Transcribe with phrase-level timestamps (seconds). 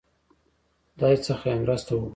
[0.95, 2.09] خدای څخه یې مرسته وغوښته.